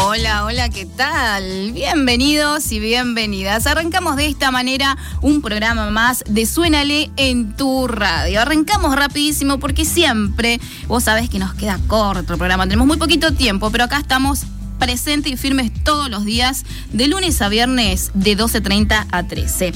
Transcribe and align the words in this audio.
Hola, 0.00 0.44
hola, 0.44 0.68
¿qué 0.68 0.86
tal? 0.86 1.72
Bienvenidos 1.72 2.70
y 2.70 2.78
bienvenidas. 2.78 3.66
Arrancamos 3.66 4.14
de 4.14 4.26
esta 4.26 4.52
manera 4.52 4.96
un 5.22 5.42
programa 5.42 5.90
más 5.90 6.22
de 6.28 6.46
Suénale 6.46 7.10
en 7.16 7.56
tu 7.56 7.88
radio. 7.88 8.40
Arrancamos 8.40 8.94
rapidísimo 8.94 9.58
porque 9.58 9.84
siempre, 9.84 10.60
vos 10.86 11.04
sabés 11.04 11.28
que 11.28 11.40
nos 11.40 11.52
queda 11.54 11.80
corto 11.88 12.32
el 12.32 12.38
programa, 12.38 12.64
tenemos 12.64 12.86
muy 12.86 12.96
poquito 12.96 13.32
tiempo, 13.32 13.70
pero 13.72 13.84
acá 13.84 13.98
estamos 13.98 14.44
presentes 14.78 15.32
y 15.32 15.36
firmes 15.36 15.72
todos 15.82 16.08
los 16.08 16.24
días, 16.24 16.64
de 16.92 17.08
lunes 17.08 17.42
a 17.42 17.48
viernes, 17.48 18.12
de 18.14 18.38
12.30 18.38 19.06
a 19.10 19.22
13. 19.26 19.72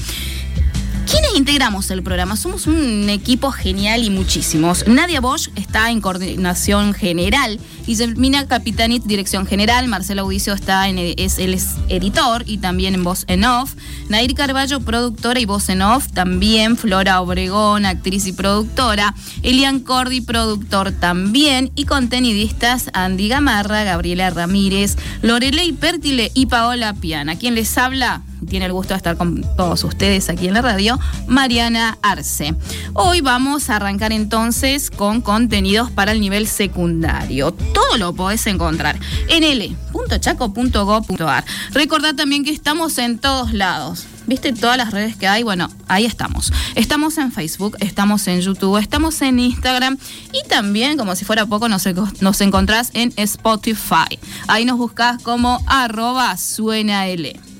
¿Quiénes 1.09 1.35
integramos 1.35 1.91
el 1.91 2.01
programa? 2.01 2.35
Somos 2.37 2.65
un 2.65 3.09
equipo 3.09 3.51
genial 3.51 4.03
y 4.03 4.09
muchísimos. 4.09 4.87
Nadia 4.87 5.19
Bosch 5.19 5.49
está 5.55 5.91
en 5.91 6.01
coordinación 6.01 6.93
general, 6.93 7.59
Guillermina 7.85 8.47
Capitanit, 8.47 9.03
dirección 9.03 9.45
general, 9.45 9.87
Marcelo 9.87 10.21
Audicio 10.21 10.53
está 10.53 10.87
en, 10.87 10.97
es, 10.97 11.39
él 11.39 11.53
es 11.53 11.75
editor 11.89 12.43
y 12.45 12.57
también 12.59 12.95
en 12.95 13.03
voz 13.03 13.25
en 13.27 13.43
off, 13.43 13.73
Nair 14.07 14.33
Carballo, 14.33 14.79
productora 14.79 15.39
y 15.39 15.45
voz 15.45 15.69
en 15.69 15.81
off, 15.81 16.07
también 16.13 16.77
Flora 16.77 17.21
Obregón, 17.21 17.85
actriz 17.85 18.25
y 18.25 18.33
productora, 18.33 19.13
Elian 19.41 19.81
Cordi, 19.81 20.21
productor 20.21 20.91
también, 20.93 21.71
y 21.75 21.85
contenidistas 21.85 22.89
Andy 22.93 23.27
Gamarra, 23.27 23.83
Gabriela 23.83 24.29
Ramírez, 24.29 24.95
Lorelei 25.21 25.73
Pértile 25.73 26.31
y 26.33 26.45
Paola 26.45 26.93
Piana. 26.93 27.35
¿Quién 27.35 27.55
les 27.55 27.77
habla? 27.77 28.21
Tiene 28.45 28.65
el 28.65 28.73
gusto 28.73 28.93
de 28.93 28.97
estar 28.97 29.17
con 29.17 29.43
todos 29.55 29.83
ustedes 29.83 30.29
aquí 30.29 30.47
en 30.47 30.53
la 30.53 30.61
radio, 30.61 30.99
Mariana 31.27 31.97
Arce. 32.01 32.55
Hoy 32.93 33.21
vamos 33.21 33.69
a 33.69 33.77
arrancar 33.77 34.11
entonces 34.11 34.91
con 34.91 35.21
contenidos 35.21 35.89
para 35.91 36.11
el 36.11 36.21
nivel 36.21 36.47
secundario. 36.47 37.51
Todo 37.51 37.97
lo 37.97 38.13
podés 38.13 38.45
encontrar 38.47 38.99
en 39.29 39.43
l.chaco.gov.ar. 39.43 41.45
Recordad 41.71 42.15
también 42.15 42.43
que 42.43 42.51
estamos 42.51 42.97
en 42.97 43.19
todos 43.19 43.53
lados. 43.53 44.07
¿Viste 44.25 44.53
todas 44.53 44.77
las 44.77 44.91
redes 44.91 45.17
que 45.17 45.27
hay? 45.27 45.43
Bueno, 45.43 45.69
ahí 45.87 46.05
estamos. 46.05 46.53
Estamos 46.75 47.17
en 47.17 47.31
Facebook, 47.31 47.75
estamos 47.81 48.25
en 48.27 48.39
YouTube, 48.39 48.77
estamos 48.77 49.21
en 49.21 49.39
Instagram 49.39 49.97
y 50.31 50.47
también, 50.47 50.97
como 50.97 51.15
si 51.15 51.25
fuera 51.25 51.45
poco, 51.45 51.67
nos, 51.67 51.83
nos 52.21 52.41
encontrás 52.41 52.91
en 52.93 53.13
Spotify. 53.17 54.19
Ahí 54.47 54.65
nos 54.65 54.77
buscás 54.77 55.21
como 55.21 55.61
arroba 55.67 56.37
suena 56.37 57.07
L. 57.07 57.52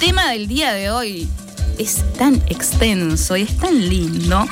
tema 0.00 0.30
del 0.30 0.48
día 0.48 0.72
de 0.72 0.90
hoy 0.90 1.28
es 1.78 2.02
tan 2.16 2.36
extenso 2.46 3.36
y 3.36 3.42
es 3.42 3.58
tan 3.58 3.86
lindo. 3.86 4.48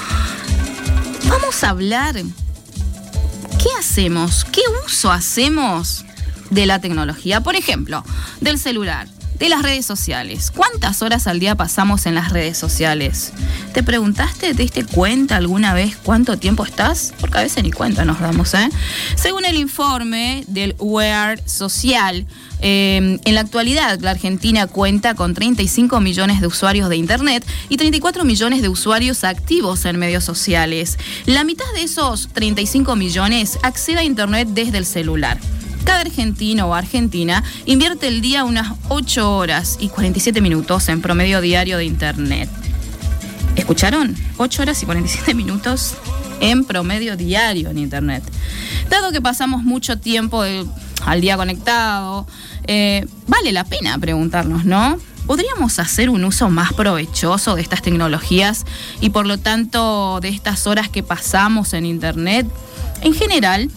Vamos 1.27 1.65
a 1.65 1.71
hablar, 1.71 2.17
¿qué 2.17 3.69
hacemos? 3.79 4.45
¿Qué 4.45 4.61
uso 4.85 5.11
hacemos 5.11 6.05
de 6.51 6.67
la 6.67 6.83
tecnología? 6.83 7.41
Por 7.41 7.57
ejemplo, 7.57 8.05
del 8.43 8.59
celular, 8.59 9.09
de 9.39 9.49
las 9.49 9.63
redes 9.63 9.87
sociales. 9.87 10.51
¿Cuántas 10.55 11.03
horas 11.03 11.27
al 11.27 11.41
día 11.41 11.55
pasamos 11.55 12.07
en 12.07 12.15
las 12.15 12.31
redes 12.31 12.59
sociales? 12.59 13.33
¿Te 13.73 13.83
preguntaste, 13.83 14.55
te 14.55 14.63
diste 14.63 14.85
cuenta 14.85 15.37
alguna 15.37 15.75
vez 15.75 15.97
cuánto 15.97 16.37
tiempo 16.39 16.65
estás? 16.65 17.15
Porque 17.21 17.39
a 17.39 17.43
veces 17.43 17.63
ni 17.63 17.71
cuenta 17.71 18.05
nos 18.05 18.21
damos, 18.21 18.55
¿eh? 18.55 18.69
Según 19.17 19.45
el 19.45 19.57
informe 19.57 20.45
del 20.49 20.75
WEAR 20.79 21.41
Social, 21.47 22.27
eh, 22.61 23.19
en 23.25 23.35
la 23.35 23.41
actualidad, 23.41 24.01
la 24.01 24.11
Argentina 24.11 24.67
cuenta 24.67 25.15
con 25.15 25.35
35 25.35 26.01
millones 26.01 26.41
de 26.41 26.47
usuarios 26.47 26.89
de 26.89 26.97
Internet 26.97 27.47
y 27.69 27.77
34 27.77 28.25
millones 28.25 28.63
de 28.63 28.69
usuarios 28.69 29.25
activos 29.25 29.85
en 29.85 29.99
medios 29.99 30.25
sociales. 30.25 30.99
La 31.27 31.45
mitad 31.45 31.71
de 31.75 31.83
esos 31.83 32.29
35 32.33 32.97
millones 32.97 33.59
accede 33.63 33.99
a 33.99 34.05
Internet 34.05 34.49
desde 34.51 34.79
el 34.79 34.87
celular. 34.87 35.39
Cada 35.89 36.01
argentino 36.01 36.67
o 36.67 36.75
argentina 36.75 37.43
invierte 37.65 38.09
el 38.09 38.21
día 38.21 38.45
unas 38.45 38.75
8 38.91 39.35
horas 39.35 39.79
y 39.81 39.89
47 39.89 40.43
minutos 40.43 40.87
en 40.91 41.01
promedio 41.01 41.41
diario 41.41 41.79
de 41.79 41.87
Internet. 41.87 42.51
¿Escucharon? 43.57 44.15
8 44.37 44.63
horas 44.63 44.83
y 44.83 44.85
47 44.85 45.33
minutos 45.33 45.95
en 46.41 46.67
promedio 46.67 47.17
diario 47.17 47.71
en 47.71 47.79
Internet. 47.79 48.23
Dado 48.91 49.13
que 49.13 49.23
pasamos 49.23 49.63
mucho 49.63 49.99
tiempo 49.99 50.43
al 51.07 51.21
día 51.23 51.39
conectado, 51.39 52.27
eh, 52.67 53.07
vale 53.27 53.53
la 53.53 53.65
pena 53.65 53.97
preguntarnos, 53.97 54.67
¿no? 54.67 54.99
¿Podríamos 55.27 55.79
hacer 55.79 56.11
un 56.11 56.23
uso 56.25 56.51
más 56.51 56.75
provechoso 56.75 57.55
de 57.55 57.63
estas 57.63 57.81
tecnologías 57.81 58.67
y 59.01 59.09
por 59.09 59.25
lo 59.25 59.39
tanto 59.39 60.21
de 60.21 60.29
estas 60.29 60.67
horas 60.67 60.91
que 60.91 61.03
pasamos 61.03 61.73
en 61.73 61.87
Internet? 61.87 62.47
En 63.01 63.15
general, 63.15 63.71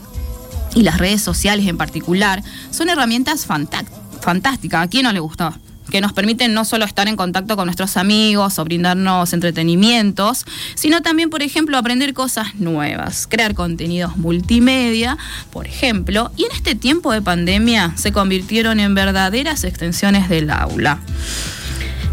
y 0.75 0.83
las 0.83 0.97
redes 0.97 1.21
sociales 1.21 1.67
en 1.67 1.77
particular, 1.77 2.43
son 2.69 2.89
herramientas 2.89 3.45
fantásticas. 3.45 4.83
¿A 4.83 4.87
quién 4.87 5.03
no 5.03 5.11
le 5.11 5.19
gusta? 5.19 5.59
que 5.91 6.01
nos 6.01 6.13
permiten 6.13 6.53
no 6.53 6.65
solo 6.65 6.85
estar 6.85 7.07
en 7.07 7.15
contacto 7.15 7.55
con 7.55 7.65
nuestros 7.65 7.97
amigos 7.97 8.57
o 8.57 8.63
brindarnos 8.63 9.33
entretenimientos, 9.33 10.45
sino 10.73 11.01
también, 11.01 11.29
por 11.29 11.43
ejemplo, 11.43 11.77
aprender 11.77 12.13
cosas 12.13 12.55
nuevas, 12.55 13.27
crear 13.27 13.53
contenidos 13.53 14.17
multimedia, 14.17 15.17
por 15.51 15.67
ejemplo, 15.67 16.31
y 16.37 16.45
en 16.45 16.51
este 16.53 16.73
tiempo 16.73 17.11
de 17.11 17.21
pandemia 17.21 17.93
se 17.97 18.11
convirtieron 18.11 18.79
en 18.79 18.95
verdaderas 18.95 19.63
extensiones 19.63 20.29
del 20.29 20.49
aula. 20.49 20.99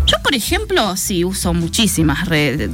Yo, 0.09 0.17
por 0.23 0.35
ejemplo, 0.35 0.97
sí 0.97 1.23
uso 1.23 1.53
muchísimas 1.53 2.27
redes. 2.29 2.71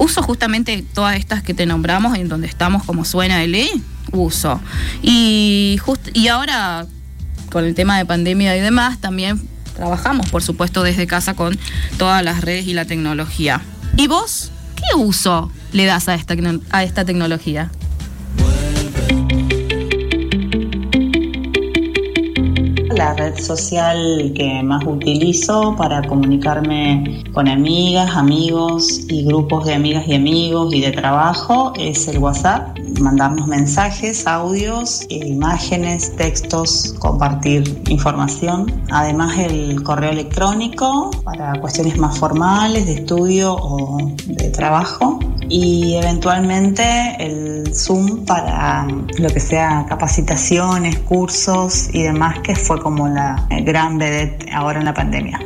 Uso 0.00 0.22
justamente 0.22 0.84
todas 0.92 1.16
estas 1.16 1.40
que 1.44 1.54
te 1.54 1.66
nombramos 1.66 2.18
en 2.18 2.28
donde 2.28 2.48
estamos 2.48 2.82
como 2.82 3.04
suena 3.04 3.44
el 3.44 3.54
E, 3.54 3.70
uso. 4.10 4.60
Y, 5.00 5.78
y 6.14 6.26
ahora, 6.26 6.86
con 7.52 7.64
el 7.64 7.76
tema 7.76 7.96
de 7.96 8.04
pandemia 8.04 8.56
y 8.56 8.60
demás, 8.60 8.98
también 9.00 9.40
trabajamos, 9.76 10.28
por 10.30 10.42
supuesto, 10.42 10.82
desde 10.82 11.06
casa 11.06 11.34
con 11.34 11.56
todas 11.96 12.24
las 12.24 12.40
redes 12.40 12.66
y 12.66 12.74
la 12.74 12.86
tecnología. 12.86 13.62
¿Y 13.96 14.08
vos? 14.08 14.50
¿Qué 14.74 14.96
uso 14.96 15.52
le 15.72 15.84
das 15.84 16.08
a 16.08 16.16
esta, 16.16 16.34
a 16.70 16.82
esta 16.82 17.04
tecnología? 17.04 17.70
La 23.04 23.12
red 23.12 23.38
social 23.38 24.32
que 24.34 24.62
más 24.62 24.82
utilizo 24.86 25.76
para 25.76 26.00
comunicarme 26.08 27.22
con 27.34 27.48
amigas, 27.48 28.16
amigos 28.16 29.00
y 29.10 29.26
grupos 29.26 29.66
de 29.66 29.74
amigas 29.74 30.08
y 30.08 30.14
amigos 30.14 30.72
y 30.72 30.80
de 30.80 30.90
trabajo 30.90 31.74
es 31.78 32.08
el 32.08 32.16
WhatsApp. 32.16 32.78
Mandarnos 33.02 33.46
mensajes, 33.46 34.26
audios, 34.26 35.04
imágenes, 35.10 36.16
textos, 36.16 36.94
compartir 36.98 37.78
información. 37.90 38.72
Además 38.90 39.36
el 39.36 39.82
correo 39.82 40.10
electrónico 40.10 41.10
para 41.24 41.60
cuestiones 41.60 41.98
más 41.98 42.18
formales, 42.18 42.86
de 42.86 42.94
estudio 42.94 43.54
o 43.54 43.98
de 44.28 44.48
trabajo. 44.48 45.18
Y 45.48 45.96
eventualmente 45.96 47.16
el 47.18 47.74
Zoom 47.74 48.24
para 48.24 48.86
lo 49.18 49.28
que 49.28 49.40
sea 49.40 49.84
capacitaciones, 49.88 50.98
cursos 51.00 51.88
y 51.92 52.02
demás 52.02 52.38
que 52.40 52.54
fue 52.54 52.80
como 52.80 53.08
la 53.08 53.46
gran 53.62 53.98
vedette 53.98 54.46
ahora 54.52 54.80
en 54.80 54.86
la 54.86 54.94
pandemia. 54.94 55.40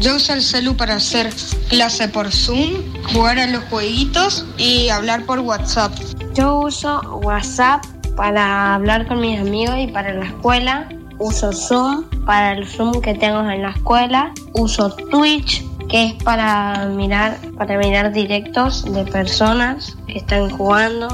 Yo 0.00 0.16
uso 0.16 0.32
el 0.32 0.42
celu 0.42 0.76
para 0.76 0.94
hacer 0.94 1.32
clase 1.68 2.08
por 2.08 2.32
Zoom, 2.32 2.70
jugar 3.12 3.38
a 3.38 3.46
los 3.46 3.62
jueguitos 3.64 4.44
y 4.58 4.88
hablar 4.88 5.24
por 5.26 5.38
WhatsApp. 5.40 5.92
Yo 6.34 6.60
uso 6.60 7.00
WhatsApp 7.22 7.84
para 8.16 8.74
hablar 8.74 9.06
con 9.06 9.20
mis 9.20 9.38
amigos 9.38 9.76
y 9.78 9.86
para 9.86 10.12
la 10.12 10.26
escuela 10.26 10.88
uso 11.22 11.52
Zoom 11.52 12.04
para 12.26 12.52
el 12.52 12.66
Zoom 12.66 13.00
que 13.00 13.14
tengo 13.14 13.40
en 13.48 13.62
la 13.62 13.70
escuela, 13.70 14.32
uso 14.54 14.90
Twitch 15.10 15.64
que 15.92 16.06
es 16.06 16.14
para 16.24 16.86
mirar, 16.86 17.38
para 17.58 17.76
mirar 17.76 18.12
directos 18.12 18.82
de 18.94 19.04
personas 19.04 19.94
que 20.06 20.18
están 20.18 20.48
jugando 20.56 21.06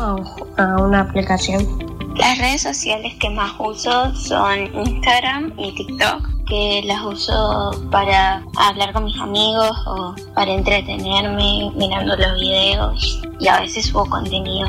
a, 0.56 0.76
una 0.80 1.00
aplicación. 1.00 1.66
Las 2.14 2.38
redes 2.38 2.62
sociales 2.62 3.14
que 3.20 3.28
más 3.30 3.52
uso 3.58 4.14
son 4.14 4.72
Instagram 4.86 5.52
y 5.58 5.75
TikTok, 5.75 6.28
que 6.46 6.82
las 6.86 7.02
uso 7.02 7.88
para 7.90 8.44
hablar 8.56 8.92
con 8.92 9.04
mis 9.04 9.20
amigos 9.20 9.72
o 9.86 10.14
para 10.34 10.52
entretenerme 10.52 11.72
mirando 11.75 12.16
los 12.16 12.40
videos 12.40 13.20
y 13.40 13.48
a 13.48 13.60
veces 13.60 13.86
subo 13.86 14.06
contenido. 14.06 14.69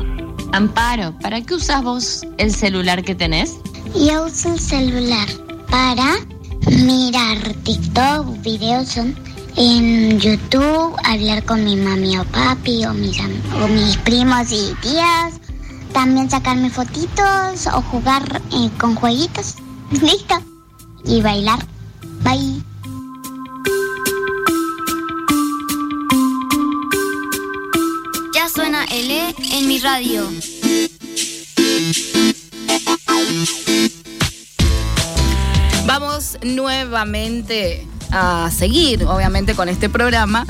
Amparo, 0.52 1.14
¿para 1.20 1.40
qué 1.40 1.54
usas 1.54 1.84
vos 1.84 2.26
el 2.38 2.52
celular 2.52 3.04
que 3.04 3.14
tenés? 3.14 3.58
Yo 3.94 4.24
uso 4.24 4.52
el 4.52 4.58
celular 4.58 5.28
para 5.70 6.16
mirar 6.66 7.38
TikTok, 7.62 8.42
videos 8.42 8.96
en 9.62 10.18
YouTube, 10.18 10.96
hablar 11.04 11.44
con 11.44 11.62
mi 11.62 11.76
mami 11.76 12.16
o 12.16 12.24
papi 12.24 12.86
o 12.86 12.94
mis, 12.94 13.18
mis 13.68 13.96
primos 13.98 14.50
y 14.50 14.74
tías, 14.80 15.34
también 15.92 16.30
sacarme 16.30 16.70
fotitos 16.70 17.66
o 17.66 17.82
jugar 17.82 18.40
eh, 18.52 18.70
con 18.78 18.94
jueguitos. 18.94 19.56
Listo. 19.90 20.36
Y 21.04 21.20
bailar. 21.20 21.58
Bye. 22.22 22.62
Ya 28.34 28.48
suena 28.48 28.86
L 28.86 29.34
en 29.52 29.68
mi 29.68 29.78
radio. 29.78 30.24
Vamos 35.84 36.38
nuevamente 36.42 37.86
a 38.12 38.50
seguir, 38.50 39.04
obviamente, 39.04 39.54
con 39.54 39.68
este 39.68 39.88
programa. 39.88 40.46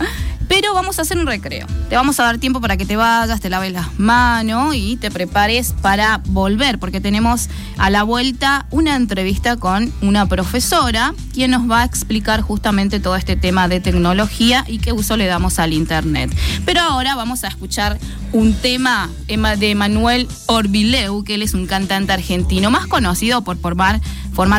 Pero 0.61 0.75
vamos 0.75 0.99
a 0.99 1.03
hacer 1.03 1.17
un 1.17 1.27
recreo. 1.27 1.67
Te 1.89 1.97
vamos 1.97 2.21
a 2.21 2.25
dar 2.25 2.37
tiempo 2.37 2.61
para 2.61 2.77
que 2.77 2.85
te 2.85 2.95
vayas, 2.95 3.41
te 3.41 3.49
laves 3.49 3.73
las 3.73 3.99
manos 3.99 4.75
y 4.75 4.99
te 4.99 5.11
prepares 5.11 5.75
para 5.81 6.21
volver, 6.27 6.79
porque 6.79 7.01
tenemos 7.01 7.49
a 7.79 7.89
la 7.89 8.03
vuelta 8.03 8.67
una 8.71 8.95
entrevista 8.95 9.57
con 9.57 9.91
una 10.03 10.27
profesora 10.27 11.15
quien 11.33 11.53
nos 11.53 11.71
va 11.71 11.81
a 11.81 11.85
explicar 11.85 12.43
justamente 12.43 13.01
todo 13.01 13.17
este 13.17 13.37
tema 13.37 13.69
de 13.69 13.81
tecnología 13.81 14.67
y 14.69 14.81
qué 14.81 14.93
uso 14.93 15.17
le 15.17 15.25
damos 15.25 15.59
al 15.59 15.73
Internet. 15.73 16.31
Pero 16.67 16.83
ahora 16.83 17.15
vamos 17.15 17.43
a 17.45 17.49
escuchar 17.49 17.99
un 18.33 18.53
tema 18.53 19.09
de 19.27 19.75
Manuel 19.75 20.29
Orbileu, 20.45 21.25
que 21.25 21.37
él 21.37 21.43
es 21.43 21.55
un 21.55 21.67
cantante 21.67 22.13
argentino 22.13 22.71
más 22.71 22.87
conocido 22.87 23.43
por 23.43 23.59
formar, 23.59 24.01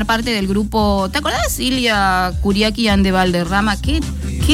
parte 0.08 0.32
del 0.32 0.48
grupo. 0.48 1.10
¿Te 1.12 1.20
acordás 1.20 1.44
de 1.44 1.50
Silvia 1.50 2.34
Curiaki 2.42 2.84
y 2.84 2.88
Ande 2.88 3.12
Valderrama? 3.12 3.80
¿Qué, 3.80 4.02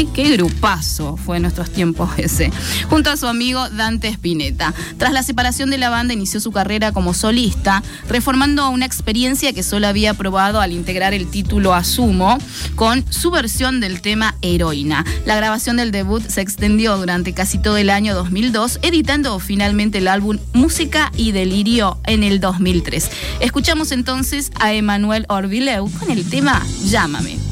qué, 0.05 0.29
grupazo 0.31 1.17
fue 1.17 1.37
en 1.37 1.43
nuestros 1.43 1.71
tiempos 1.71 2.09
ese. 2.17 2.51
Junto 2.89 3.09
a 3.09 3.17
su 3.17 3.27
amigo 3.27 3.67
Dante 3.69 4.09
Spinetta. 4.09 4.73
Tras 4.97 5.13
la 5.13 5.23
separación 5.23 5.69
de 5.69 5.77
la 5.77 5.89
banda, 5.89 6.13
inició 6.13 6.39
su 6.39 6.51
carrera 6.51 6.91
como 6.91 7.13
solista, 7.13 7.81
reformando 8.07 8.69
una 8.69 8.85
experiencia 8.85 9.53
que 9.53 9.63
solo 9.63 9.87
había 9.87 10.13
probado 10.13 10.61
al 10.61 10.71
integrar 10.71 11.13
el 11.13 11.27
título 11.27 11.73
Asumo 11.73 12.37
con 12.75 13.05
su 13.11 13.31
versión 13.31 13.79
del 13.79 14.01
tema 14.01 14.35
Heroína. 14.41 15.05
La 15.25 15.35
grabación 15.35 15.77
del 15.77 15.91
debut 15.91 16.23
se 16.27 16.41
extendió 16.41 16.97
durante 16.97 17.33
casi 17.33 17.57
todo 17.57 17.77
el 17.77 17.89
año 17.89 18.13
2002, 18.13 18.79
editando 18.81 19.39
finalmente 19.39 19.97
el 19.99 20.07
álbum 20.07 20.37
Música 20.53 21.11
y 21.15 21.31
Delirio 21.31 21.99
en 22.05 22.23
el 22.23 22.39
2003. 22.39 23.09
Escuchamos 23.39 23.91
entonces 23.91 24.51
a 24.59 24.73
Emanuel 24.73 25.25
Orvileu 25.29 25.89
con 25.99 26.11
el 26.11 26.29
tema 26.29 26.65
Llámame. 26.85 27.46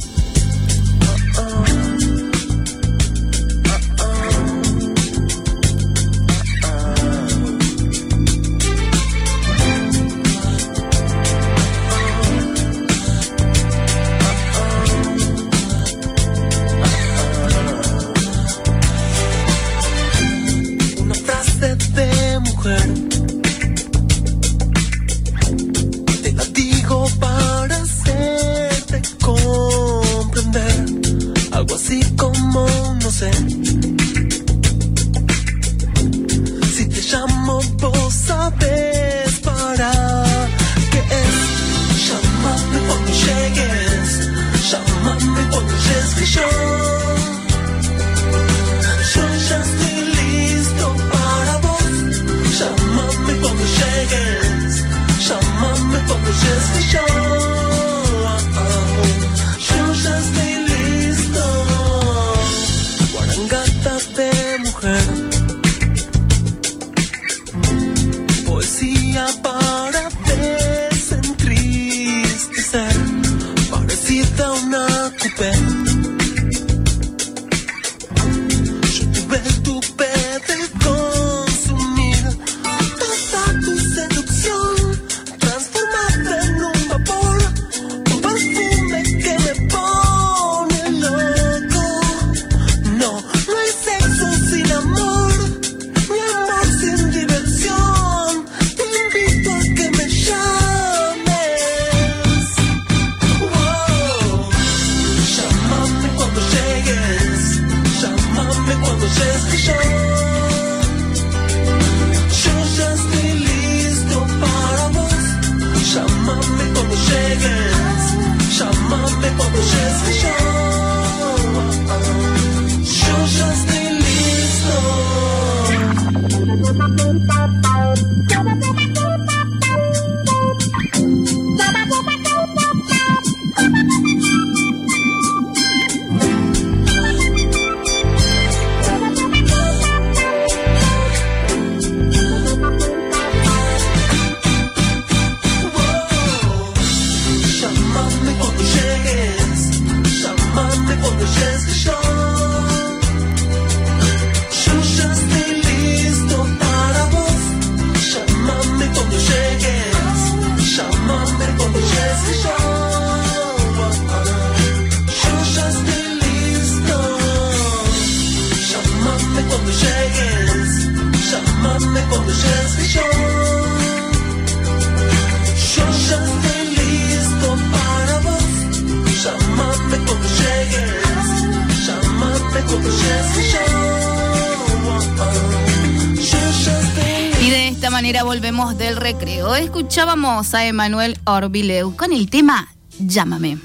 Del 188.56 188.95
recreo. 188.95 189.54
Escuchábamos 189.54 190.54
a 190.54 190.66
Emanuel 190.66 191.19
Orbileu 191.26 191.94
con 191.94 192.14
el 192.14 192.30
tema 192.30 192.69
Llámame. 192.97 193.57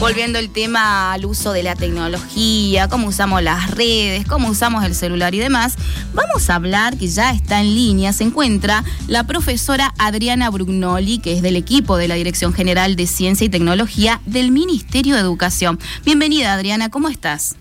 Volviendo 0.00 0.38
el 0.38 0.48
tema 0.50 1.12
al 1.12 1.26
uso 1.26 1.52
de 1.52 1.62
la 1.62 1.76
tecnología, 1.76 2.88
cómo 2.88 3.08
usamos 3.08 3.42
las 3.42 3.70
redes, 3.70 4.26
cómo 4.26 4.48
usamos 4.48 4.84
el 4.84 4.94
celular 4.94 5.34
y 5.34 5.38
demás, 5.38 5.74
vamos 6.14 6.48
a 6.48 6.54
hablar 6.54 6.96
que 6.96 7.08
ya 7.08 7.32
está 7.32 7.60
en 7.60 7.74
línea, 7.74 8.14
se 8.14 8.24
encuentra 8.24 8.84
la 9.06 9.24
profesora 9.24 9.92
Adriana 9.98 10.48
Brugnoli, 10.48 11.18
que 11.18 11.34
es 11.34 11.42
del 11.42 11.56
equipo 11.56 11.98
de 11.98 12.08
la 12.08 12.14
Dirección 12.14 12.54
General 12.54 12.96
de 12.96 13.06
Ciencia 13.06 13.44
y 13.44 13.50
Tecnología 13.50 14.22
del 14.24 14.50
Ministerio 14.50 15.14
de 15.14 15.20
Educación. 15.20 15.78
Bienvenida 16.06 16.54
Adriana, 16.54 16.88
¿cómo 16.88 17.10
estás? 17.10 17.56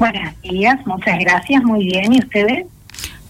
Buenos 0.00 0.40
días, 0.40 0.78
muchas 0.86 1.18
gracias, 1.18 1.62
muy 1.62 1.84
bien, 1.84 2.14
¿y 2.14 2.20
ustedes? 2.20 2.64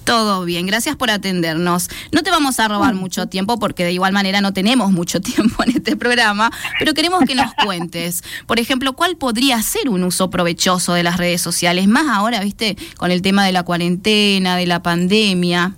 Todo 0.05 0.45
bien, 0.45 0.67
gracias 0.67 0.95
por 0.95 1.11
atendernos. 1.11 1.91
No 2.13 2.23
te 2.23 2.31
vamos 2.31 2.61
a 2.61 2.69
robar 2.69 2.95
mucho 2.95 3.27
tiempo 3.27 3.59
porque 3.59 3.83
de 3.83 3.91
igual 3.91 4.13
manera 4.13 4.41
no 4.41 4.53
tenemos 4.53 4.93
mucho 4.93 5.21
tiempo 5.21 5.65
en 5.65 5.71
este 5.71 5.97
programa, 5.97 6.53
pero 6.79 6.95
queremos 6.95 7.25
que 7.25 7.35
nos 7.35 7.53
cuentes, 7.55 8.23
por 8.47 8.61
ejemplo, 8.61 8.93
cuál 8.93 9.17
podría 9.17 9.61
ser 9.63 9.89
un 9.89 10.05
uso 10.05 10.31
provechoso 10.31 10.95
de 10.95 11.03
las 11.03 11.17
redes 11.17 11.41
sociales, 11.41 11.89
más 11.89 12.07
ahora, 12.07 12.39
viste, 12.39 12.77
con 12.97 13.11
el 13.11 13.21
tema 13.21 13.45
de 13.45 13.51
la 13.51 13.65
cuarentena, 13.65 14.55
de 14.55 14.67
la 14.69 14.81
pandemia. 14.81 15.73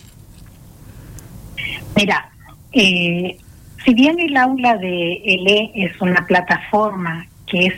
Mira, 1.97 2.31
eh, 2.73 3.39
si 3.83 3.95
bien 3.95 4.21
el 4.21 4.37
aula 4.37 4.77
de 4.77 5.23
ELE 5.25 5.73
es 5.75 5.99
una 6.03 6.27
plataforma 6.27 7.27
que 7.47 7.69
es 7.69 7.75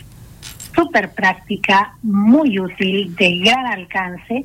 súper 0.75 1.13
práctica, 1.13 1.97
muy 2.03 2.59
útil, 2.59 3.15
de 3.17 3.39
gran 3.39 3.67
alcance, 3.67 4.45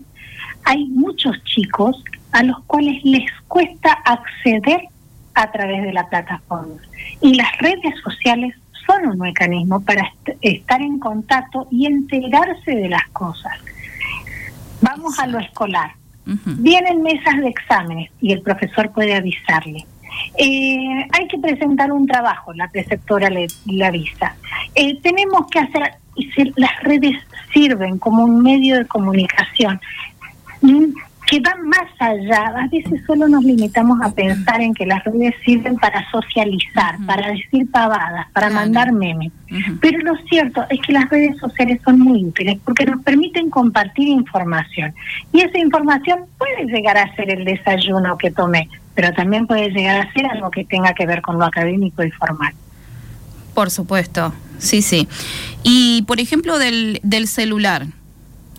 hay 0.66 0.86
muchos 0.88 1.44
chicos 1.44 2.04
a 2.32 2.44
los 2.44 2.60
cuales 2.66 3.04
les 3.04 3.30
cuesta 3.48 3.92
acceder 4.06 4.82
a 5.34 5.52
través 5.52 5.84
de 5.84 5.94
la 5.94 6.08
plataforma. 6.10 6.76
Y 7.22 7.36
las 7.36 7.58
redes 7.60 7.96
sociales 8.04 8.56
son 8.86 9.08
un 9.08 9.20
mecanismo 9.20 9.82
para 9.82 10.12
estar 10.42 10.82
en 10.82 11.00
contacto 11.00 11.68
y 11.72 11.86
enterarse 11.86 12.76
de 12.76 12.90
las 12.90 13.08
cosas. 13.10 13.54
Vamos 14.82 15.20
a 15.20 15.28
lo 15.28 15.40
escolar. 15.40 15.92
Vienen 16.26 17.02
mesas 17.02 17.38
de 17.38 17.48
exámenes 17.48 18.12
y 18.22 18.34
el 18.34 18.42
profesor 18.42 18.92
puede 18.92 19.16
avisarle. 19.16 19.86
Eh, 20.38 21.08
hay 21.12 21.28
que 21.28 21.38
presentar 21.38 21.92
un 21.92 22.08
trabajo, 22.08 22.54
la 22.54 22.68
preceptora 22.68 23.30
le, 23.30 23.48
avisa. 23.84 24.36
Eh, 24.76 25.00
tenemos 25.02 25.48
que 25.48 25.60
hacer, 25.60 25.94
las 26.56 26.84
redes 26.84 27.16
sirven 27.54 27.98
como 27.98 28.24
un 28.24 28.44
medio 28.44 28.78
de 28.78 28.86
comunicación 28.86 29.80
que 31.30 31.40
van 31.42 31.68
más 31.68 31.90
allá. 32.00 32.48
A 32.56 32.68
veces 32.68 33.02
solo 33.06 33.28
nos 33.28 33.44
limitamos 33.44 34.00
a 34.02 34.12
pensar 34.12 34.62
en 34.62 34.74
que 34.74 34.86
las 34.86 35.04
redes 35.04 35.36
sirven 35.46 35.76
para 35.76 36.10
socializar, 36.10 36.96
para 37.06 37.32
decir 37.32 37.70
pavadas, 37.72 38.28
para 38.34 38.50
mandar 38.50 38.92
memes. 38.92 39.32
Pero 39.80 40.00
lo 40.00 40.16
cierto 40.28 40.66
es 40.70 40.80
que 40.82 40.94
las 40.94 41.08
redes 41.10 41.38
sociales 41.38 41.80
son 41.86 42.00
muy 42.00 42.26
útiles 42.26 42.58
porque 42.66 42.86
nos 42.86 43.04
permiten 43.04 43.50
compartir 43.50 44.08
información. 44.08 44.94
Y 45.32 45.42
esa 45.42 45.60
información 45.60 46.22
puede 46.38 46.66
llegar 46.66 46.98
a 46.98 47.16
ser 47.16 47.30
el 47.32 47.46
desayuno 47.46 48.18
que 48.18 48.32
tomé, 48.32 48.68
pero 49.00 49.14
también 49.14 49.48
puede 49.48 49.70
llegar 49.70 50.06
a 50.06 50.12
ser 50.12 50.26
algo 50.26 50.52
que 50.52 50.66
tenga 50.66 50.94
que 50.94 51.06
ver 51.06 51.22
con 51.22 51.40
lo 51.40 51.46
académico 51.46 52.04
y 52.04 52.12
formal. 52.12 52.54
Por 53.54 53.72
supuesto, 53.72 54.34
sí, 54.58 54.82
sí. 54.82 55.08
Y 55.64 56.02
por 56.02 56.20
ejemplo 56.20 56.60
del, 56.60 57.00
del 57.02 57.30
celular, 57.30 57.88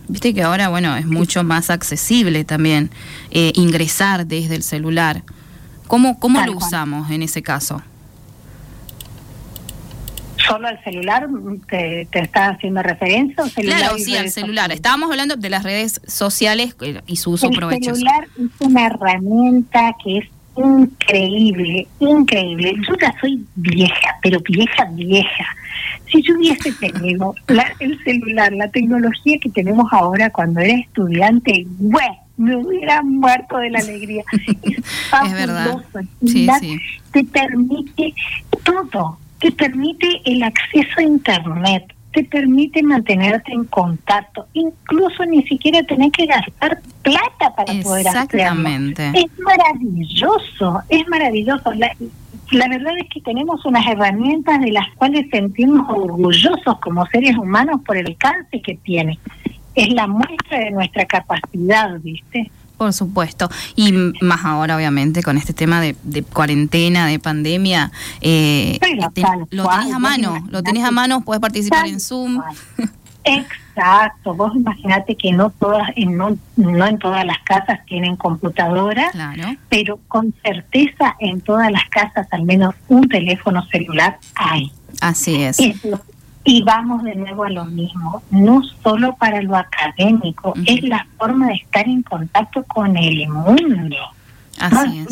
Viste 0.07 0.33
que 0.33 0.41
ahora, 0.41 0.67
bueno, 0.69 0.97
es 0.97 1.05
mucho 1.05 1.43
más 1.43 1.69
accesible 1.69 2.43
también 2.43 2.89
eh, 3.29 3.53
ingresar 3.55 4.25
desde 4.25 4.55
el 4.55 4.63
celular. 4.63 5.21
¿Cómo, 5.85 6.19
cómo 6.19 6.43
lo 6.43 6.57
usamos 6.57 7.11
en 7.11 7.21
ese 7.21 7.43
caso? 7.43 7.83
¿Solo 10.51 10.67
el 10.67 10.83
celular 10.83 11.27
te, 11.69 12.07
te 12.11 12.19
está 12.19 12.49
haciendo 12.49 12.83
referencia? 12.83 13.43
claro, 13.55 13.97
sí, 13.97 14.15
al 14.17 14.29
celular. 14.29 14.71
Estábamos 14.71 15.09
hablando 15.09 15.35
de 15.35 15.49
las 15.49 15.63
redes 15.63 16.01
sociales 16.05 16.75
eh, 16.81 17.01
y 17.07 17.15
su 17.15 17.31
uso 17.31 17.49
provechoso. 17.51 17.91
El 17.91 17.95
celular 17.97 18.27
es 18.37 18.67
una 18.67 18.87
herramienta 18.87 19.95
que 20.03 20.17
es 20.17 20.25
increíble, 20.57 21.87
increíble. 21.99 22.73
Yo 22.87 22.95
ya 22.99 23.13
soy 23.21 23.45
vieja, 23.55 24.17
pero 24.21 24.39
vieja, 24.41 24.85
vieja. 24.91 25.45
Si 26.11 26.21
yo 26.21 26.35
hubiese 26.35 26.71
tenido 26.79 27.33
el 27.79 28.03
celular, 28.03 28.51
la 28.53 28.69
tecnología 28.69 29.37
que 29.39 29.49
tenemos 29.49 29.91
ahora 29.91 30.29
cuando 30.31 30.59
era 30.59 30.73
estudiante, 30.73 31.65
bueno, 31.79 32.17
me 32.37 32.55
hubiera 32.55 33.01
muerto 33.03 33.57
de 33.57 33.69
la 33.69 33.79
alegría. 33.79 34.23
Es, 35.25 35.33
verdad. 35.33 35.77
Te 37.11 37.23
permite 37.25 38.13
todo, 38.63 39.17
te 39.41 39.51
permite 39.51 40.21
el 40.25 40.43
acceso 40.43 40.99
a 40.99 41.01
Internet, 41.01 41.93
te 42.13 42.23
permite 42.23 42.83
mantenerte 42.83 43.51
en 43.51 43.65
contacto, 43.65 44.45
incluso 44.53 45.25
ni 45.25 45.43
siquiera 45.43 45.81
tener 45.83 46.11
que 46.11 46.27
gastar 46.27 46.79
plata 47.01 47.55
para 47.55 47.73
poder 47.81 48.07
hacerlo. 48.07 48.27
Es 49.13 49.39
maravilloso, 49.39 50.81
es 50.89 51.07
maravilloso. 51.07 51.73
La, 51.73 51.91
la 52.51 52.67
verdad 52.67 52.93
es 52.99 53.09
que 53.09 53.21
tenemos 53.21 53.65
unas 53.65 53.85
herramientas 53.87 54.61
de 54.61 54.71
las 54.71 54.87
cuales 54.95 55.25
sentimos 55.31 55.87
orgullosos 55.89 56.79
como 56.81 57.05
seres 57.07 57.35
humanos 57.37 57.81
por 57.85 57.97
el 57.97 58.07
alcance 58.07 58.61
que 58.61 58.75
tiene. 58.75 59.17
Es 59.73 59.91
la 59.93 60.05
muestra 60.05 60.59
de 60.59 60.71
nuestra 60.71 61.05
capacidad, 61.05 61.99
¿viste? 62.01 62.51
Por 62.81 62.93
supuesto. 62.93 63.47
Y 63.75 63.93
más 64.21 64.43
ahora, 64.43 64.75
obviamente, 64.75 65.21
con 65.21 65.37
este 65.37 65.53
tema 65.53 65.79
de, 65.79 65.93
cuarentena, 66.33 67.05
de 67.05 67.19
pandemia, 67.19 67.91
eh, 68.21 68.79
lo 68.97 69.11
tenés 69.11 69.93
a 69.93 69.99
mano, 69.99 70.43
lo 70.49 70.63
tenés 70.63 70.83
a 70.83 70.89
mano, 70.89 71.21
puedes 71.21 71.39
participar 71.39 71.85
en 71.85 71.99
Zoom. 71.99 72.41
Exacto, 73.23 74.33
vos 74.33 74.55
imaginate 74.55 75.15
que 75.15 75.31
no 75.31 75.51
todas, 75.51 75.89
no, 75.95 76.35
no 76.55 76.87
en 76.87 76.97
todas 76.97 77.23
las 77.23 77.37
casas 77.43 77.85
tienen 77.85 78.15
computadora, 78.15 79.11
pero 79.69 79.99
con 80.07 80.33
certeza 80.43 81.15
en 81.19 81.39
todas 81.41 81.71
las 81.71 81.87
casas 81.87 82.25
al 82.31 82.45
menos 82.45 82.73
un 82.87 83.07
teléfono 83.07 83.63
celular 83.67 84.17
hay. 84.33 84.71
Así 85.01 85.43
es. 85.43 85.59
Y 86.43 86.63
vamos 86.63 87.03
de 87.03 87.15
nuevo 87.15 87.43
a 87.43 87.49
lo 87.49 87.65
mismo, 87.65 88.23
no 88.31 88.61
solo 88.83 89.15
para 89.15 89.41
lo 89.41 89.55
académico, 89.55 90.53
es 90.65 90.81
la 90.83 91.05
forma 91.17 91.47
de 91.47 91.53
estar 91.53 91.87
en 91.87 92.01
contacto 92.01 92.63
con 92.63 92.97
el 92.97 93.29
mundo. 93.29 93.97
Así 94.59 94.99
es. 94.99 95.07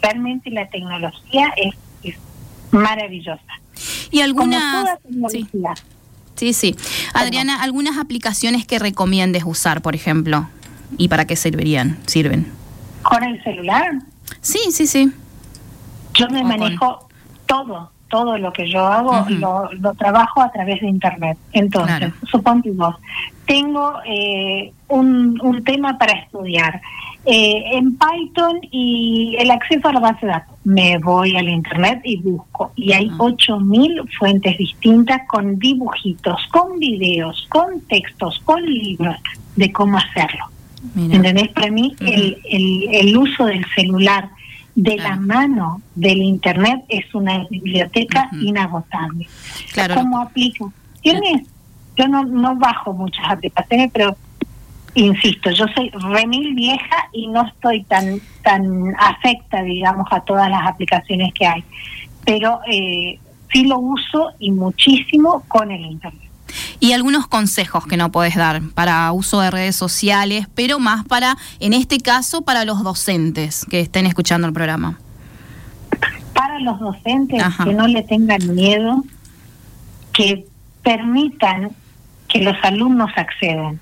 realmente 0.00 0.50
la 0.50 0.68
tecnología 0.68 1.52
es, 1.56 1.74
maravillosa. 2.70 3.42
Y 4.10 4.20
alguna... 4.20 4.98
Sí. 5.28 5.46
sí, 6.36 6.52
sí. 6.54 6.76
Adriana, 7.12 7.62
¿algunas 7.62 7.98
aplicaciones 7.98 8.66
que 8.66 8.78
recomiendes 8.78 9.44
usar, 9.44 9.82
por 9.82 9.94
ejemplo? 9.94 10.48
¿Y 10.96 11.08
para 11.08 11.26
qué 11.26 11.36
servirían? 11.36 11.98
¿Sirven? 12.06 12.50
¿Con 13.02 13.22
el 13.22 13.42
celular? 13.44 13.92
Sí, 14.40 14.60
sí, 14.70 14.86
sí. 14.86 15.12
Yo 16.14 16.28
me 16.30 16.42
manejo 16.42 17.08
todo 17.44 17.91
todo 18.12 18.36
lo 18.36 18.52
que 18.52 18.70
yo 18.70 18.84
hago 18.84 19.26
lo, 19.30 19.94
trabajo 19.94 20.42
a 20.42 20.52
través 20.52 20.82
de 20.82 20.88
Internet. 20.88 21.38
Entonces, 21.54 22.12
suponte 22.30 22.70
vos, 22.70 22.94
tengo 23.46 23.94
eh, 24.04 24.70
un, 24.88 25.40
un, 25.42 25.64
tema 25.64 25.96
para 25.96 26.12
estudiar 26.12 26.78
eh, 27.24 27.62
en 27.72 27.96
Python 27.96 28.58
y 28.70 29.34
el 29.38 29.50
acceso 29.50 29.88
a 29.88 29.94
la 29.94 30.00
base 30.00 30.26
de 30.26 30.32
datos. 30.32 30.54
Me 30.62 30.98
voy 30.98 31.34
al 31.36 31.48
Internet 31.48 32.02
y 32.04 32.18
busco. 32.18 32.72
Y 32.76 32.92
hay 32.92 33.08
8.000 33.08 34.06
fuentes 34.18 34.58
distintas 34.58 35.22
con 35.26 35.58
dibujitos, 35.58 36.46
con 36.50 36.78
videos, 36.78 37.46
con 37.48 37.80
textos, 37.88 38.42
con 38.44 38.62
libros 38.62 39.16
de 39.56 39.72
cómo 39.72 39.96
hacerlo. 39.96 40.44
¿Entendés? 40.96 41.48
Para 41.48 41.70
mí 41.70 41.96
el, 42.00 42.36
el, 42.44 42.88
el 42.92 43.16
uso 43.16 43.46
del 43.46 43.64
celular 43.74 44.28
de 44.74 44.96
la 44.96 45.16
mano 45.16 45.82
del 45.94 46.22
Internet 46.22 46.84
es 46.88 47.14
una 47.14 47.46
biblioteca 47.50 48.28
inagotable. 48.40 49.26
Claro. 49.72 49.94
Como 49.96 50.18
aplicaciones, 50.20 51.48
yo 51.96 52.08
no, 52.08 52.24
no 52.24 52.56
bajo 52.56 52.92
muchas 52.92 53.30
aplicaciones, 53.30 53.90
pero 53.92 54.16
insisto, 54.94 55.50
yo 55.50 55.66
soy 55.74 55.90
remil 55.90 56.54
vieja 56.54 57.08
y 57.12 57.28
no 57.28 57.46
estoy 57.46 57.84
tan, 57.84 58.20
tan 58.42 58.94
afecta, 58.98 59.62
digamos, 59.62 60.06
a 60.10 60.20
todas 60.20 60.50
las 60.50 60.66
aplicaciones 60.66 61.32
que 61.34 61.46
hay. 61.46 61.64
Pero 62.24 62.60
eh, 62.66 63.18
sí 63.52 63.64
lo 63.66 63.78
uso 63.78 64.30
y 64.38 64.50
muchísimo 64.50 65.42
con 65.48 65.70
el 65.70 65.82
Internet 65.82 66.31
y 66.82 66.94
algunos 66.94 67.28
consejos 67.28 67.86
que 67.86 67.96
no 67.96 68.10
puedes 68.10 68.34
dar 68.34 68.60
para 68.74 69.12
uso 69.12 69.40
de 69.40 69.52
redes 69.52 69.76
sociales, 69.76 70.48
pero 70.56 70.80
más 70.80 71.04
para, 71.04 71.36
en 71.60 71.74
este 71.74 71.98
caso, 71.98 72.42
para 72.42 72.64
los 72.64 72.82
docentes 72.82 73.64
que 73.70 73.78
estén 73.78 74.04
escuchando 74.04 74.48
el 74.48 74.52
programa. 74.52 74.98
Para 76.34 76.58
los 76.58 76.80
docentes 76.80 77.40
que 77.62 77.72
no 77.72 77.86
le 77.86 78.02
tengan 78.02 78.52
miedo, 78.56 79.04
que 80.12 80.44
permitan 80.82 81.70
que 82.26 82.42
los 82.42 82.56
alumnos 82.64 83.12
acceden. 83.14 83.78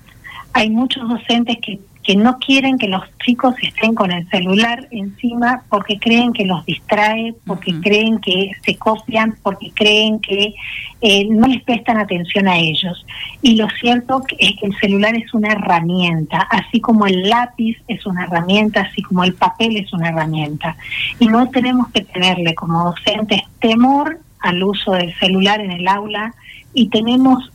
Hay 0.53 0.69
muchos 0.69 1.09
docentes 1.09 1.57
que 1.59 1.79
que 2.03 2.15
no 2.15 2.37
quieren 2.39 2.77
que 2.77 2.87
los 2.87 3.03
chicos 3.23 3.55
estén 3.61 3.93
con 3.93 4.11
el 4.11 4.27
celular 4.29 4.87
encima 4.91 5.63
porque 5.69 5.99
creen 5.99 6.33
que 6.33 6.45
los 6.45 6.65
distrae, 6.65 7.35
porque 7.45 7.79
creen 7.79 8.19
que 8.19 8.51
se 8.63 8.75
copian, 8.75 9.37
porque 9.43 9.71
creen 9.75 10.19
que 10.19 10.55
eh, 11.01 11.27
no 11.29 11.47
les 11.47 11.63
prestan 11.63 11.97
atención 11.97 12.47
a 12.47 12.57
ellos. 12.57 13.05
Y 13.41 13.55
lo 13.55 13.67
cierto 13.79 14.23
es 14.39 14.55
que 14.59 14.67
el 14.67 14.77
celular 14.79 15.15
es 15.15 15.33
una 15.33 15.51
herramienta, 15.51 16.39
así 16.49 16.79
como 16.79 17.05
el 17.05 17.29
lápiz 17.29 17.77
es 17.87 18.05
una 18.05 18.23
herramienta, 18.23 18.81
así 18.81 19.01
como 19.03 19.23
el 19.23 19.35
papel 19.35 19.77
es 19.77 19.93
una 19.93 20.09
herramienta. 20.09 20.77
Y 21.19 21.27
no 21.27 21.49
tenemos 21.49 21.89
que 21.89 22.01
tenerle 22.01 22.55
como 22.55 22.83
docentes 22.83 23.41
temor 23.59 24.19
al 24.39 24.63
uso 24.63 24.93
del 24.93 25.13
celular 25.19 25.61
en 25.61 25.71
el 25.71 25.87
aula 25.87 26.33
y 26.73 26.89
tenemos 26.89 27.51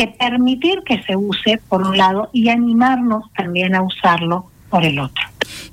que 0.00 0.06
permitir 0.06 0.82
que 0.86 1.02
se 1.02 1.14
use 1.14 1.60
por 1.68 1.82
un 1.82 1.98
lado 1.98 2.30
y 2.32 2.48
animarnos 2.48 3.30
también 3.36 3.74
a 3.74 3.82
usarlo 3.82 4.46
por 4.70 4.86
el 4.86 4.98
otro. 4.98 5.22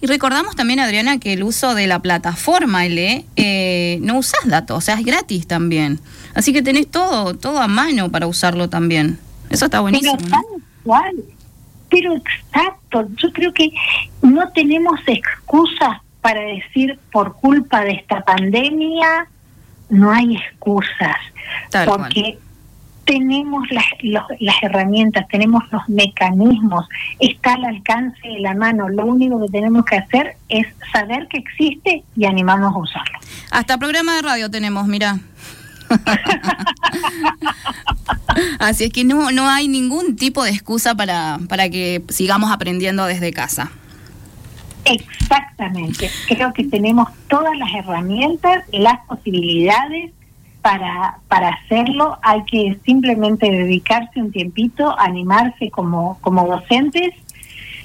Y 0.01 0.07
recordamos 0.07 0.53
también, 0.53 0.81
Adriana, 0.81 1.17
que 1.17 1.31
el 1.31 1.43
uso 1.43 1.75
de 1.75 1.87
la 1.87 1.99
plataforma 1.99 2.85
L 2.85 3.23
eh, 3.37 3.99
no 4.01 4.17
usas 4.17 4.45
datos, 4.45 4.77
o 4.77 4.81
sea, 4.81 4.95
es 4.95 5.05
gratis 5.05 5.47
también. 5.47 6.01
Así 6.35 6.51
que 6.51 6.61
tenés 6.61 6.91
todo, 6.91 7.35
todo 7.35 7.61
a 7.61 7.69
mano 7.69 8.11
para 8.11 8.27
usarlo 8.27 8.67
también. 8.67 9.17
Eso 9.49 9.65
está 9.65 9.79
buenísimo. 9.79 10.17
Pero, 10.17 10.99
pero 11.89 12.15
exacto, 12.17 13.07
yo 13.15 13.31
creo 13.31 13.53
que 13.53 13.71
no 14.21 14.49
tenemos 14.49 14.99
excusas 15.07 16.01
para 16.19 16.41
decir 16.41 16.99
por 17.13 17.33
culpa 17.37 17.79
de 17.85 17.91
esta 17.91 18.25
pandemia, 18.25 19.27
no 19.89 20.11
hay 20.11 20.35
excusas. 20.35 21.15
porque 21.85 22.39
tenemos 23.07 23.63
las, 23.71 23.85
las 24.39 24.55
herramientas, 24.61 25.27
tenemos 25.29 25.63
los 25.71 25.87
mecanismos, 25.87 26.85
está 27.19 27.53
al 27.53 27.63
alcance 27.63 28.19
de 28.27 28.41
la 28.41 28.53
mano. 28.53 28.89
Lo 28.89 29.05
único 29.05 29.41
que 29.41 29.47
tenemos 29.47 29.85
que 29.85 29.95
hacer 29.95 30.35
es 30.49 30.67
saber 30.91 31.27
que 31.29 31.37
existe 31.37 32.03
y 32.15 32.25
animarnos 32.25 32.75
a 32.75 32.77
usarlo. 32.77 33.17
Hasta 33.49 33.77
programa 33.77 34.17
de 34.17 34.21
radio 34.21 34.51
tenemos, 34.51 34.85
mira. 34.87 35.19
Así 38.59 38.83
es 38.83 38.91
que 38.91 39.05
no, 39.05 39.31
no 39.31 39.49
hay 39.49 39.69
ningún 39.69 40.17
tipo 40.17 40.43
de 40.43 40.51
excusa 40.51 40.93
para, 40.95 41.39
para 41.47 41.69
que 41.69 42.03
sigamos 42.09 42.51
aprendiendo 42.51 43.05
desde 43.05 43.31
casa. 43.31 43.71
Exactamente. 44.83 46.09
Creo 46.27 46.51
que 46.53 46.65
tenemos 46.65 47.07
todas 47.29 47.57
las 47.57 47.73
herramientas, 47.73 48.63
las 48.71 48.99
posibilidades 49.07 50.11
para, 50.67 51.19
para 51.29 51.47
hacerlo 51.47 52.19
hay 52.21 52.43
que 52.43 52.77
simplemente 52.83 53.49
dedicarse 53.49 54.21
un 54.21 54.33
tiempito, 54.33 54.99
animarse 54.99 55.71
como, 55.71 56.17
como 56.19 56.45
docentes, 56.45 57.13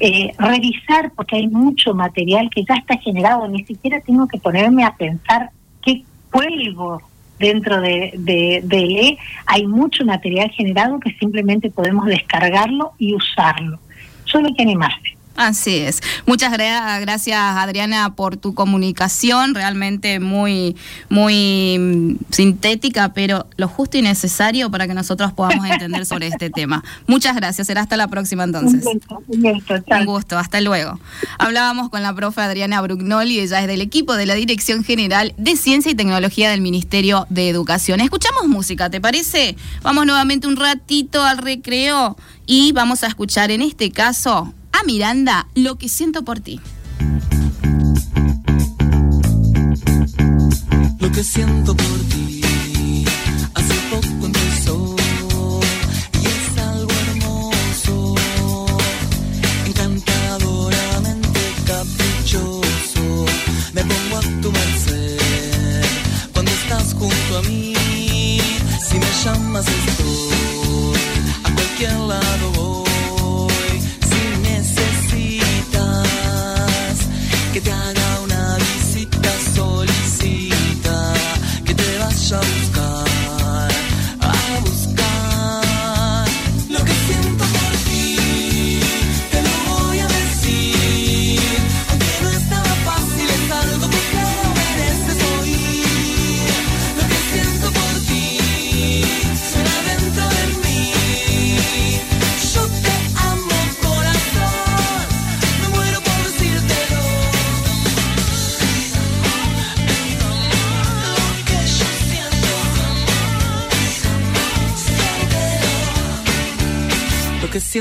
eh, 0.01 0.35
revisar, 0.37 1.13
porque 1.15 1.37
hay 1.37 1.47
mucho 1.47 1.95
material 1.95 2.51
que 2.51 2.65
ya 2.65 2.75
está 2.75 2.97
generado, 2.97 3.47
ni 3.47 3.63
siquiera 3.67 4.01
tengo 4.01 4.27
que 4.27 4.39
ponerme 4.39 4.85
a 4.85 4.97
pensar 4.97 5.51
qué 5.81 6.03
cuelgo 6.33 7.01
dentro 7.39 7.81
de, 7.81 8.15
de, 8.19 8.63
de 8.65 8.81
LE, 8.81 9.19
hay 9.47 9.65
mucho 9.69 10.05
material 10.05 10.51
generado 10.51 10.99
que 10.99 11.13
simplemente 11.21 11.71
podemos 11.71 12.07
descargarlo 12.07 12.95
y 12.99 13.15
usarlo. 13.15 13.79
Solo 14.25 14.49
hay 14.49 14.55
que 14.55 14.63
animarse. 14.63 15.17
Así 15.37 15.77
es. 15.79 16.01
Muchas 16.27 16.53
gracias, 16.53 17.39
Adriana, 17.39 18.15
por 18.15 18.37
tu 18.37 18.55
comunicación, 18.55 19.55
realmente 19.55 20.21
muy, 20.21 20.77
muy 21.09 21.79
mm, 21.79 22.17
sintética, 22.31 23.13
pero 23.15 23.47
lo 23.57 23.67
justo 23.67 23.97
y 23.97 24.03
necesario 24.03 24.71
para 24.71 24.87
que 24.87 24.95
nosotros 24.95 25.33
podamos 25.33 25.67
entender 25.69 26.05
sobre 26.05 26.27
este 26.27 26.51
tema. 26.55 26.85
Muchas 27.07 27.35
gracias. 27.35 27.67
Será 27.67 27.81
hasta 27.81 27.97
la 27.97 28.09
próxima 28.09 28.45
entonces. 28.45 28.85
Un 29.27 30.05
gusto, 30.05 30.39
hasta 30.39 30.61
luego. 30.61 30.99
Hablábamos 31.39 31.89
con 31.89 32.03
la 32.03 32.15
profe 32.15 32.43
Adriana 32.43 32.81
Brugnoli, 32.83 33.41
ella 33.41 33.61
es 33.61 33.67
del 33.67 33.81
equipo 33.81 34.15
de 34.15 34.27
la 34.27 34.35
Dirección 34.35 34.85
General 34.85 35.35
de 35.39 35.57
Ciencia 35.57 35.93
y 35.93 35.95
Tecnología 35.95 36.51
del 36.51 36.61
Ministerio 36.61 37.27
de 37.31 37.49
Educación. 37.49 38.01
Escuchamos 38.01 38.49
música, 38.49 38.91
¿te 38.91 39.01
parece? 39.01 39.57
Vamos 39.83 40.05
nuevamente 40.07 40.47
un 40.47 40.57
ratito 40.57 41.23
al 41.23 41.39
recreo 41.39 42.17
y 42.47 42.73
vamos 42.73 43.03
a 43.03 43.07
escuchar 43.07 43.51
en 43.51 43.63
este 43.63 43.91
caso 43.91 44.53
a 44.73 44.83
Miranda 44.85 45.47
lo 45.55 45.77
que 45.77 45.89
siento 45.89 46.25
por 46.25 46.41
ti. 46.41 46.61
Lo 50.99 51.13
que 51.13 51.25
siento 51.25 51.77
por 51.77 51.99
ti 52.09 52.32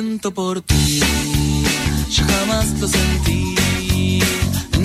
siento 0.02 0.34
por 0.34 0.62
ti, 0.62 1.00
yo 2.10 2.24
jamás 2.26 2.66
lo 2.80 2.88
sentí, 2.88 3.54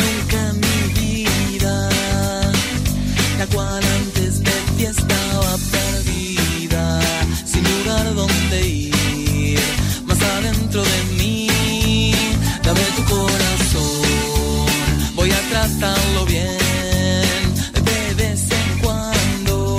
nunca 0.00 0.36
en 0.50 0.56
mi 0.66 0.78
vida, 1.00 1.88
la 3.38 3.46
cual 3.46 3.82
antes 4.00 4.42
de 4.42 4.56
ti 4.76 4.84
estaba 4.84 5.56
perdida, 5.76 7.00
sin 7.46 7.64
lugar 7.64 8.14
donde 8.14 8.68
ir, 8.68 9.60
más 10.04 10.20
adentro 10.20 10.82
de 10.82 11.00
mí, 11.18 12.12
dame 12.62 12.86
tu 12.96 13.04
corazón, 13.14 14.66
voy 15.14 15.30
a 15.30 15.40
tratarlo 15.48 16.26
bien, 16.26 17.42
de 17.88 18.14
vez 18.22 18.42
en 18.50 18.78
cuando, 18.82 19.78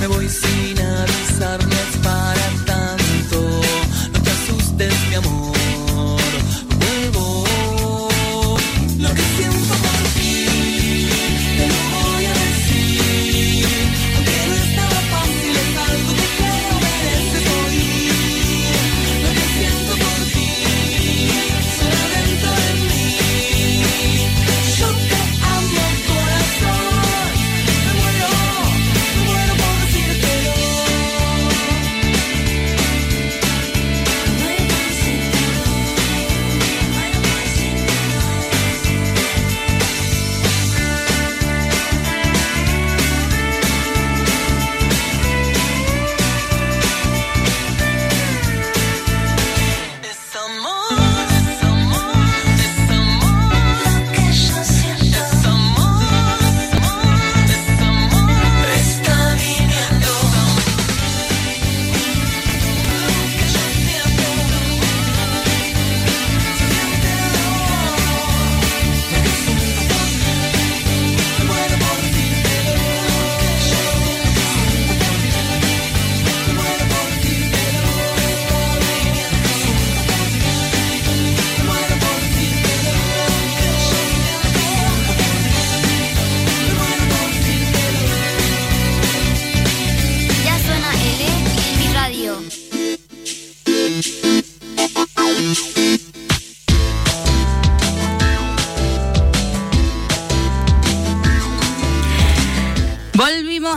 me 0.00 0.06
voy 0.06 0.28
sin 0.28 0.78
avisar, 0.78 1.58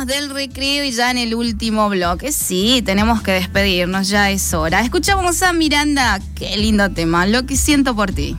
Del 0.05 0.29
recreo 0.31 0.83
y 0.83 0.91
ya 0.91 1.11
en 1.11 1.17
el 1.17 1.33
último 1.33 1.87
bloque. 1.87 2.33
Sí, 2.33 2.81
tenemos 2.83 3.21
que 3.21 3.31
despedirnos, 3.31 4.09
ya 4.09 4.31
es 4.31 4.53
hora. 4.53 4.81
Escuchamos 4.81 5.41
a 5.41 5.53
Miranda, 5.53 6.19
qué 6.35 6.57
lindo 6.57 6.91
tema, 6.91 7.25
lo 7.25 7.45
que 7.45 7.55
siento 7.55 7.95
por 7.95 8.11
ti. 8.11 8.35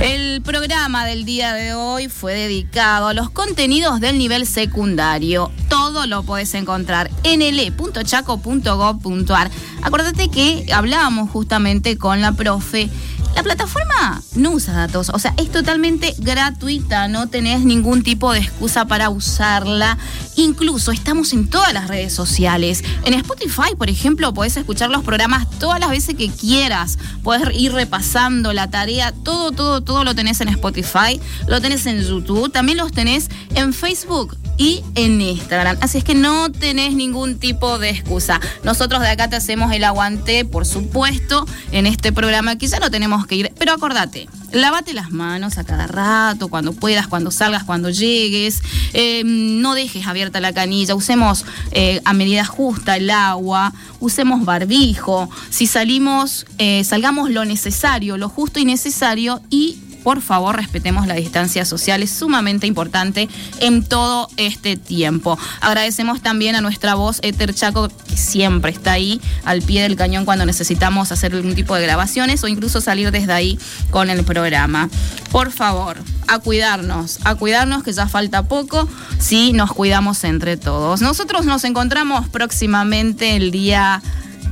El 0.00 0.40
programa 0.42 1.04
del 1.04 1.26
día 1.26 1.52
de 1.52 1.74
hoy 1.74 2.08
fue 2.08 2.32
dedicado 2.34 3.08
a 3.08 3.14
los 3.14 3.28
contenidos 3.28 4.00
del 4.00 4.16
nivel 4.18 4.46
secundario. 4.46 5.52
Todo 5.68 6.06
lo 6.06 6.22
puedes 6.22 6.54
encontrar 6.54 7.10
en 7.22 7.40
le.chaco.gov.ar. 7.40 9.50
Acuérdate 9.82 10.30
que 10.30 10.64
hablábamos 10.72 11.28
justamente 11.30 11.98
con 11.98 12.22
la 12.22 12.32
profe 12.32 12.88
la 13.36 13.42
plataforma 13.42 14.22
no 14.34 14.52
usa 14.52 14.72
datos, 14.72 15.10
o 15.10 15.18
sea, 15.18 15.34
es 15.36 15.52
totalmente 15.52 16.14
gratuita, 16.16 17.06
no 17.06 17.28
tenés 17.28 17.60
ningún 17.60 18.02
tipo 18.02 18.32
de 18.32 18.38
excusa 18.38 18.86
para 18.86 19.10
usarla. 19.10 19.98
Incluso 20.36 20.90
estamos 20.90 21.34
en 21.34 21.48
todas 21.48 21.74
las 21.74 21.88
redes 21.88 22.14
sociales. 22.14 22.82
En 23.04 23.12
Spotify, 23.12 23.76
por 23.76 23.90
ejemplo, 23.90 24.32
podés 24.32 24.56
escuchar 24.56 24.88
los 24.88 25.04
programas 25.04 25.50
todas 25.58 25.78
las 25.78 25.90
veces 25.90 26.14
que 26.14 26.30
quieras. 26.30 26.98
Podés 27.22 27.54
ir 27.54 27.72
repasando 27.72 28.54
la 28.54 28.70
tarea, 28.70 29.12
todo, 29.12 29.52
todo, 29.52 29.82
todo 29.82 30.02
lo 30.02 30.14
tenés 30.14 30.40
en 30.40 30.48
Spotify, 30.48 31.20
lo 31.46 31.60
tenés 31.60 31.84
en 31.84 32.00
YouTube, 32.00 32.50
también 32.50 32.78
los 32.78 32.90
tenés 32.90 33.28
en 33.54 33.74
Facebook 33.74 34.38
y 34.56 34.82
en 34.94 35.20
Instagram. 35.20 35.76
Así 35.80 35.98
es 35.98 36.04
que 36.04 36.14
no 36.14 36.50
tenés 36.50 36.94
ningún 36.94 37.38
tipo 37.38 37.78
de 37.78 37.90
excusa. 37.90 38.40
Nosotros 38.64 39.00
de 39.00 39.08
acá 39.08 39.28
te 39.28 39.36
hacemos 39.36 39.72
el 39.72 39.84
aguante, 39.84 40.44
por 40.44 40.66
supuesto, 40.66 41.46
en 41.72 41.86
este 41.86 42.12
programa 42.12 42.56
ya 42.66 42.78
no 42.78 42.90
tenemos 42.90 43.26
que 43.26 43.36
ir. 43.36 43.52
Pero 43.58 43.72
acordate, 43.72 44.28
lávate 44.52 44.94
las 44.94 45.10
manos 45.10 45.58
a 45.58 45.64
cada 45.64 45.86
rato, 45.86 46.48
cuando 46.48 46.72
puedas, 46.72 47.06
cuando 47.06 47.30
salgas, 47.30 47.64
cuando 47.64 47.90
llegues. 47.90 48.62
Eh, 48.92 49.22
no 49.24 49.74
dejes 49.74 50.06
abierta 50.06 50.40
la 50.40 50.52
canilla. 50.52 50.94
Usemos 50.94 51.44
eh, 51.72 52.00
a 52.04 52.12
medida 52.12 52.44
justa 52.44 52.96
el 52.96 53.10
agua. 53.10 53.72
Usemos 54.00 54.44
barbijo. 54.44 55.28
Si 55.50 55.66
salimos, 55.66 56.46
eh, 56.58 56.84
salgamos 56.84 57.30
lo 57.30 57.44
necesario, 57.44 58.16
lo 58.16 58.28
justo 58.28 58.58
y 58.58 58.64
necesario 58.64 59.40
y 59.50 59.78
por 60.06 60.22
favor 60.22 60.54
respetemos 60.54 61.08
la 61.08 61.14
distancia 61.14 61.64
social, 61.64 62.00
es 62.00 62.12
sumamente 62.12 62.68
importante 62.68 63.28
en 63.58 63.82
todo 63.82 64.28
este 64.36 64.76
tiempo. 64.76 65.36
Agradecemos 65.60 66.22
también 66.22 66.54
a 66.54 66.60
nuestra 66.60 66.94
voz 66.94 67.18
Ether 67.22 67.52
Chaco, 67.52 67.88
que 67.88 68.16
siempre 68.16 68.70
está 68.70 68.92
ahí 68.92 69.20
al 69.44 69.62
pie 69.62 69.82
del 69.82 69.96
cañón 69.96 70.24
cuando 70.24 70.46
necesitamos 70.46 71.10
hacer 71.10 71.34
algún 71.34 71.56
tipo 71.56 71.74
de 71.74 71.82
grabaciones 71.82 72.44
o 72.44 72.46
incluso 72.46 72.80
salir 72.80 73.10
desde 73.10 73.32
ahí 73.32 73.58
con 73.90 74.08
el 74.08 74.22
programa. 74.22 74.88
Por 75.32 75.50
favor, 75.50 75.96
a 76.28 76.38
cuidarnos, 76.38 77.18
a 77.24 77.34
cuidarnos 77.34 77.82
que 77.82 77.92
ya 77.92 78.06
falta 78.06 78.44
poco 78.44 78.88
si 79.18 79.52
nos 79.54 79.72
cuidamos 79.72 80.22
entre 80.22 80.56
todos. 80.56 81.00
Nosotros 81.00 81.46
nos 81.46 81.64
encontramos 81.64 82.28
próximamente 82.28 83.34
el 83.34 83.50
día... 83.50 84.00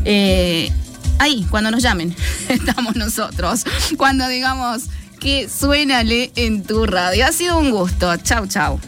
Eh, 0.04 0.72
ahí, 1.20 1.46
cuando 1.48 1.70
nos 1.70 1.80
llamen, 1.80 2.16
estamos 2.48 2.96
nosotros. 2.96 3.64
Cuando 3.96 4.26
digamos, 4.26 4.88
que 5.24 5.48
suénale 5.48 6.30
en 6.36 6.62
tu 6.62 6.84
radio. 6.84 7.24
Ha 7.24 7.32
sido 7.32 7.58
un 7.58 7.70
gusto. 7.70 8.14
Chau, 8.18 8.46
chau. 8.46 8.78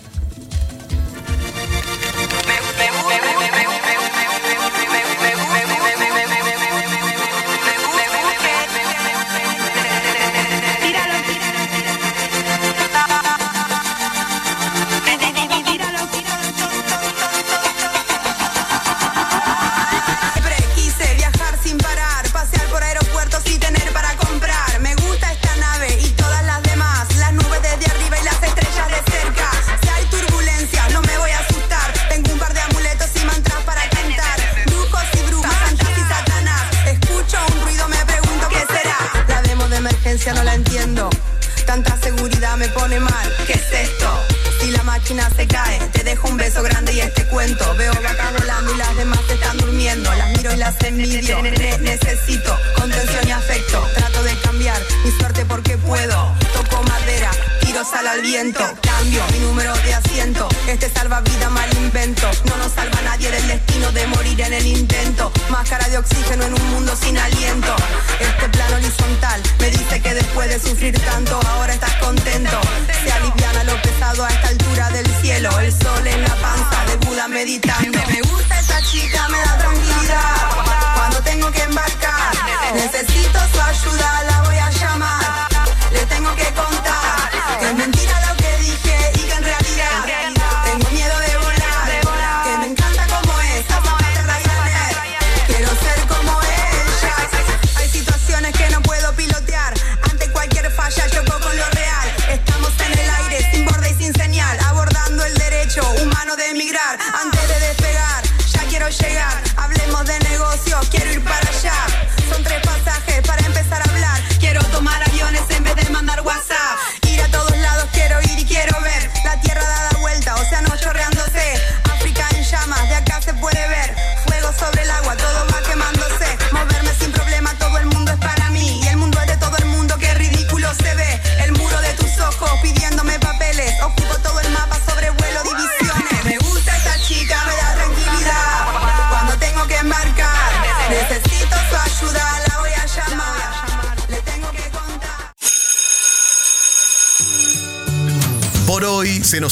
Al 58.06 58.20
viento. 58.20 58.60
Cambio 58.82 59.22
mi 59.32 59.38
número 59.40 59.74
de 59.78 59.94
asiento. 59.94 60.48
Este 60.66 60.88
salvavidas 60.88 61.50
mal 61.50 61.72
invento. 61.76 62.28
No 62.44 62.56
nos 62.56 62.72
salva 62.72 63.00
nadie 63.02 63.30
del 63.30 63.46
destino 63.48 63.90
de 63.92 64.06
morir 64.08 64.40
en 64.40 64.52
el 64.52 64.66
intento. 64.66 65.32
Máscara 65.48 65.88
de 65.88 65.98
oxígeno 65.98 66.44
en 66.44 66.54
un 66.54 66.70
mundo 66.70 66.94
sin 66.96 67.18
aliento. 67.18 67.74
Este 68.20 68.48
plano 68.50 68.76
horizontal 68.76 69.42
me 69.58 69.70
dice 69.70 70.00
que 70.00 70.14
después 70.14 70.48
de 70.48 70.58
sufrir 70.58 70.98
tanto, 71.00 71.40
ahora 71.48 71.74
estás 71.74 71.94
contento. 71.96 72.60
Se 73.04 73.12
aliviana 73.12 73.64
lo 73.64 73.80
pesado 73.82 74.24
a 74.24 74.28
esta 74.28 74.48
altura 74.48 74.90
del 74.90 75.06
cielo. 75.20 75.50
El 75.58 75.72
sol 75.72 76.06
en 76.06 76.22
la 76.22 76.34
panza 76.36 76.84
de 76.86 76.96
Buda 77.06 77.28
meditando. 77.28 77.98
Me 78.08 78.20
gusta 78.22 78.60
esta 78.60 78.82
chica, 78.82 79.28